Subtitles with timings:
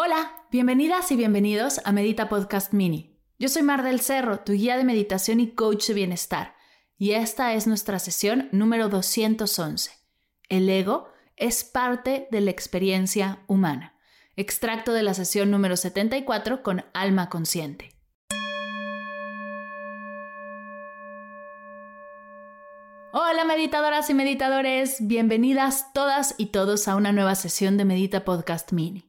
[0.00, 3.18] Hola, bienvenidas y bienvenidos a Medita Podcast Mini.
[3.36, 6.54] Yo soy Mar del Cerro, tu guía de meditación y coach de bienestar,
[6.96, 9.90] y esta es nuestra sesión número 211.
[10.48, 13.98] El ego es parte de la experiencia humana.
[14.36, 17.90] Extracto de la sesión número 74 con Alma Consciente.
[23.12, 28.70] Hola meditadoras y meditadores, bienvenidas todas y todos a una nueva sesión de Medita Podcast
[28.70, 29.07] Mini.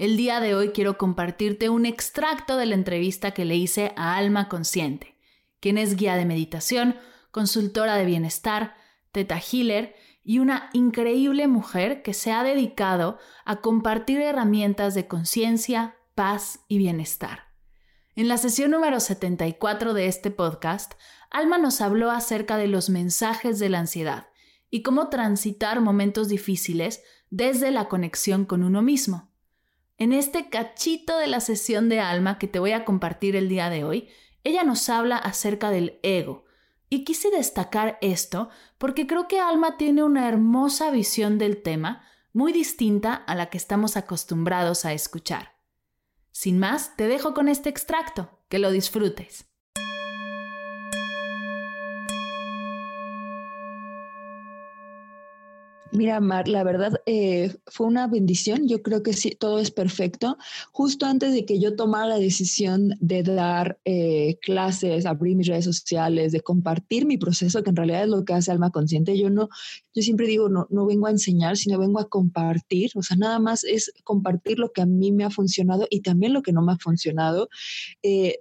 [0.00, 4.16] El día de hoy quiero compartirte un extracto de la entrevista que le hice a
[4.16, 5.18] Alma Consciente,
[5.60, 6.96] quien es guía de meditación,
[7.30, 8.76] consultora de bienestar,
[9.12, 15.96] teta healer y una increíble mujer que se ha dedicado a compartir herramientas de conciencia,
[16.14, 17.48] paz y bienestar.
[18.16, 20.94] En la sesión número 74 de este podcast,
[21.30, 24.28] Alma nos habló acerca de los mensajes de la ansiedad
[24.70, 29.29] y cómo transitar momentos difíciles desde la conexión con uno mismo.
[30.00, 33.68] En este cachito de la sesión de Alma que te voy a compartir el día
[33.68, 34.08] de hoy,
[34.44, 36.46] ella nos habla acerca del ego,
[36.88, 38.48] y quise destacar esto
[38.78, 43.58] porque creo que Alma tiene una hermosa visión del tema, muy distinta a la que
[43.58, 45.58] estamos acostumbrados a escuchar.
[46.30, 49.49] Sin más, te dejo con este extracto, que lo disfrutes.
[55.92, 58.68] Mira, Mar, la verdad eh, fue una bendición.
[58.68, 60.38] Yo creo que sí, todo es perfecto.
[60.70, 65.64] Justo antes de que yo tomara la decisión de dar eh, clases, abrir mis redes
[65.64, 69.30] sociales, de compartir mi proceso, que en realidad es lo que hace Alma Consciente, yo
[69.30, 69.48] no,
[69.92, 72.92] yo siempre digo, no, no vengo a enseñar, sino vengo a compartir.
[72.94, 76.32] O sea, nada más es compartir lo que a mí me ha funcionado y también
[76.32, 77.48] lo que no me ha funcionado.
[78.04, 78.38] Eh,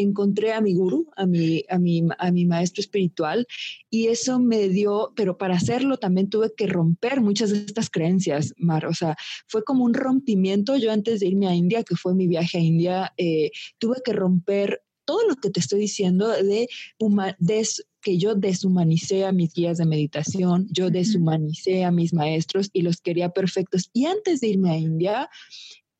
[0.00, 3.46] encontré a mi gurú, a mi, a, mi, a mi maestro espiritual,
[3.90, 8.54] y eso me dio, pero para hacerlo también tuve que romper muchas de estas creencias,
[8.56, 8.86] Mar.
[8.86, 9.16] O sea,
[9.46, 10.76] fue como un rompimiento.
[10.76, 14.12] Yo antes de irme a India, que fue mi viaje a India, eh, tuve que
[14.12, 16.68] romper todo lo que te estoy diciendo de,
[18.02, 23.00] que yo deshumanicé a mis guías de meditación, yo deshumanicé a mis maestros y los
[23.00, 23.88] quería perfectos.
[23.94, 25.30] Y antes de irme a India,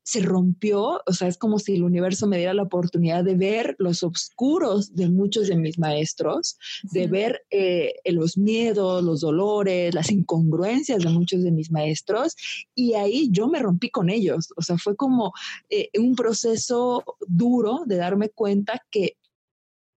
[0.09, 3.75] se rompió, o sea, es como si el universo me diera la oportunidad de ver
[3.77, 10.09] los oscuros de muchos de mis maestros, de ver eh, los miedos, los dolores, las
[10.09, 12.35] incongruencias de muchos de mis maestros,
[12.73, 15.31] y ahí yo me rompí con ellos, o sea, fue como
[15.69, 19.15] eh, un proceso duro de darme cuenta que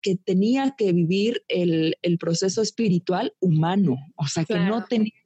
[0.04, 5.21] que tenía que vivir el, proceso espiritual humano, o sea, que no tenía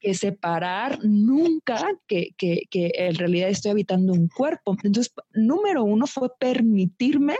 [0.00, 4.76] que, separar nunca que, que, que en realidad estoy habitando un cuerpo.
[4.82, 7.36] Entonces, número uno fue permitirme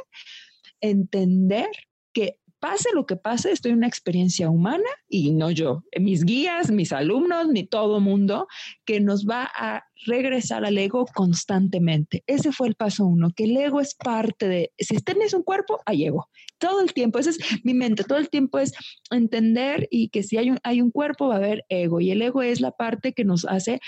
[0.80, 1.68] entender
[2.12, 6.70] que pase lo que pase, estoy en una experiencia humana y no yo, mis guías,
[6.70, 8.46] mis alumnos, ni todo mundo,
[8.84, 12.22] que nos va a regresar al ego constantemente.
[12.28, 15.80] Ese fue el paso uno, que el ego es parte de, si tenés un cuerpo,
[15.86, 16.28] hay ego.
[16.58, 18.72] Todo el tiempo, esa es mi mente, todo el tiempo es
[19.10, 22.22] entender y que si hay un, hay un cuerpo va a haber ego y el
[22.22, 23.80] ego es la parte que nos hace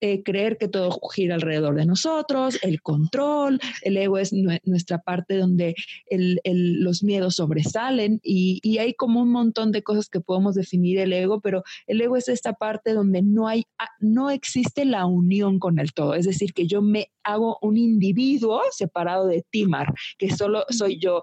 [0.00, 5.36] eh, creer que todo gira alrededor de nosotros, el control, el ego es nuestra parte
[5.36, 5.74] donde
[6.10, 11.12] los miedos sobresalen y, y, hay como un montón de cosas que podemos definir el
[11.12, 15.58] ego, pero el ego es esta parte donde no hay, ah, no existe la unión
[15.58, 20.30] con el todo, es decir, que yo me hago un individuo separado de Timar, que
[20.34, 21.22] solo soy yo,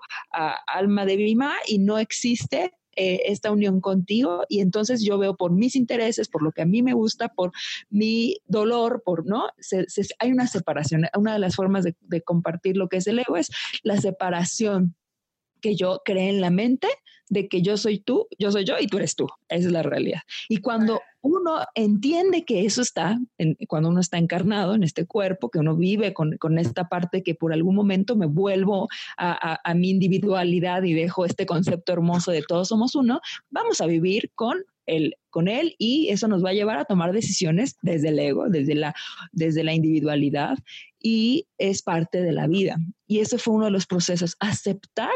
[0.67, 5.51] alma de Bima, y no existe eh, esta unión contigo y entonces yo veo por
[5.51, 7.51] mis intereses, por lo que a mí me gusta, por
[7.89, 9.45] mi dolor, por, ¿no?
[10.19, 11.05] hay una separación.
[11.15, 13.51] Una de las formas de, de compartir lo que es el ego es
[13.83, 14.95] la separación
[15.61, 16.87] que yo creé en la mente
[17.29, 19.27] de que yo soy tú, yo soy yo y tú eres tú.
[19.49, 20.21] Esa es la realidad.
[20.47, 23.19] Y cuando uno entiende que eso está,
[23.67, 27.53] cuando uno está encarnado en este cuerpo, que uno vive con, esta parte que por
[27.53, 28.87] algún momento me vuelvo
[29.17, 33.19] a, mi individualidad y dejo este concepto hermoso de todos somos uno,
[33.49, 37.11] vamos a vivir con el, con él y eso nos va a llevar a tomar
[37.11, 38.95] decisiones desde el ego, desde la,
[39.33, 40.57] desde la individualidad
[40.99, 42.77] y es parte de la vida.
[43.05, 45.11] Y ese fue uno de los procesos, aceptar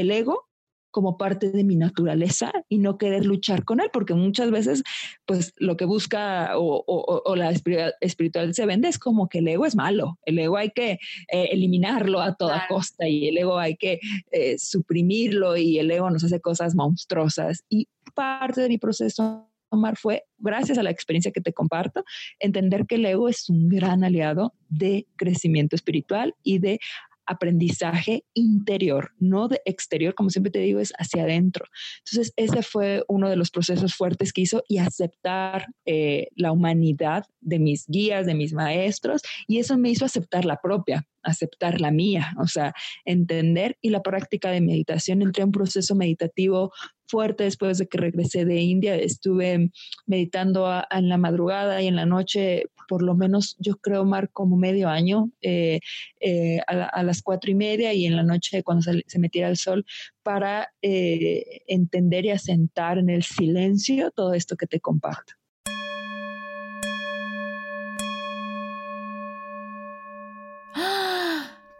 [0.00, 0.50] el ego
[0.90, 4.82] como parte de mi naturaleza y no querer luchar con él, porque muchas veces,
[5.24, 7.52] pues lo que busca o, la
[8.00, 11.48] espiritual se vende es como que el ego es malo, el ego hay que eh,
[11.52, 14.00] eliminarlo a toda costa y el ego hay que
[14.32, 17.64] eh, suprimirlo y el ego nos hace cosas monstruosas.
[17.68, 22.04] Y parte de mi proceso Omar, fue, gracias a la experiencia que te comparto,
[22.40, 26.80] entender que el ego es un gran aliado de crecimiento espiritual y de
[27.26, 31.66] aprendizaje interior, no de exterior, como siempre te digo, es hacia adentro.
[32.04, 37.24] Entonces, ese fue uno de los procesos fuertes que hizo y aceptar eh, la humanidad
[37.40, 41.90] de mis guías, de mis maestros, y eso me hizo aceptar la propia, aceptar la
[41.90, 42.74] mía, o sea,
[43.04, 45.22] entender y la práctica de meditación.
[45.22, 46.72] Entré en un proceso meditativo
[47.10, 48.94] fuerte después de que regresé de India.
[48.94, 49.70] Estuve
[50.06, 54.56] meditando en la madrugada y en la noche, por lo menos yo creo, Mar, como
[54.56, 55.80] medio año, eh,
[56.20, 59.56] eh, a, las cuatro y media y en la noche cuando se, se metiera el
[59.56, 59.84] sol,
[60.22, 65.34] para eh, entender y asentar en el silencio todo esto que te comparto.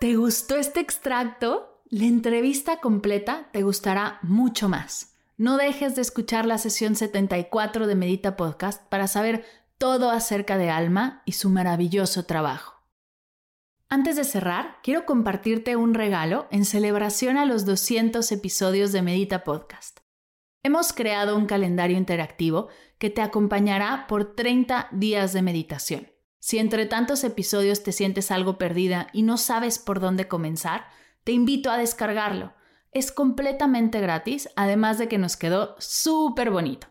[0.00, 1.82] ¿Te gustó este extracto?
[1.91, 5.10] La entrevista completa te gustará mucho más.
[5.41, 9.43] No dejes de escuchar la sesión 74 de Medita Podcast para saber
[9.79, 12.75] todo acerca de Alma y su maravilloso trabajo.
[13.89, 19.43] Antes de cerrar, quiero compartirte un regalo en celebración a los 200 episodios de Medita
[19.43, 20.01] Podcast.
[20.63, 26.13] Hemos creado un calendario interactivo que te acompañará por 30 días de meditación.
[26.39, 30.85] Si entre tantos episodios te sientes algo perdida y no sabes por dónde comenzar,
[31.25, 32.53] te invito a descargarlo.
[32.93, 36.89] Es completamente gratis, además de que nos quedó súper bonito.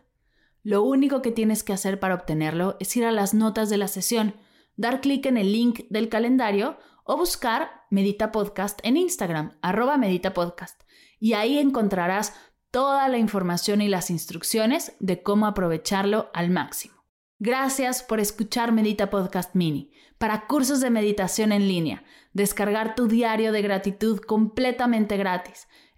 [0.62, 3.88] Lo único que tienes que hacer para obtenerlo es ir a las notas de la
[3.88, 4.34] sesión,
[4.76, 10.32] dar clic en el link del calendario o buscar Medita Podcast en Instagram, arroba Medita
[10.32, 10.82] Podcast,
[11.18, 12.34] y ahí encontrarás
[12.70, 16.94] toda la información y las instrucciones de cómo aprovecharlo al máximo.
[17.38, 19.92] Gracias por escuchar Medita Podcast Mini.
[20.18, 22.04] Para cursos de meditación en línea,
[22.34, 25.66] descargar tu diario de gratitud completamente gratis,